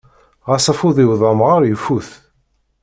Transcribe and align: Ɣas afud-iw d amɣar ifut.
Ɣas 0.49 0.65
afud-iw 0.71 1.11
d 1.19 1.21
amɣar 1.31 1.61
ifut. 1.73 2.09